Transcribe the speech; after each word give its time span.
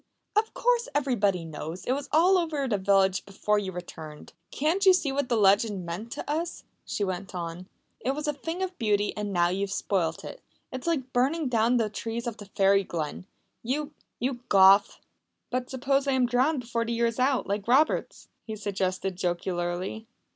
"Of 0.35 0.55
course 0.55 0.89
everybody 0.95 1.45
knows! 1.45 1.83
It 1.85 1.91
was 1.91 2.09
all 2.11 2.35
over 2.39 2.67
the 2.67 2.79
village 2.79 3.23
before 3.23 3.59
you 3.59 3.71
returned. 3.71 4.33
"Can't 4.49 4.83
you 4.83 4.93
see 4.93 5.11
what 5.11 5.29
that 5.29 5.35
legend 5.35 5.85
meant 5.85 6.11
to 6.13 6.27
us?" 6.27 6.63
she 6.83 7.03
went 7.03 7.35
on. 7.35 7.67
"It 7.99 8.15
was 8.15 8.27
a 8.27 8.33
thing 8.33 8.63
of 8.63 8.75
beauty. 8.79 9.15
And 9.15 9.31
now 9.31 9.49
you 9.49 9.59
have 9.61 9.71
spoilt 9.71 10.23
it. 10.23 10.41
It's 10.71 10.87
like 10.87 11.13
burning 11.13 11.49
down 11.49 11.77
the 11.77 11.87
trees 11.87 12.25
of 12.25 12.37
the 12.37 12.47
Fairy 12.47 12.83
Glen. 12.83 13.27
You 13.61 13.93
you 14.19 14.39
Goth!" 14.49 14.97
"But 15.51 15.69
suppose 15.69 16.07
I 16.07 16.13
am 16.13 16.25
drowned 16.25 16.61
before 16.61 16.83
the 16.83 16.93
year 16.93 17.05
is 17.05 17.19
out 17.19 17.45
like 17.45 17.67
Roberts?" 17.67 18.27
he 18.47 18.55
suggested 18.55 19.15
jocularly. 19.17 20.07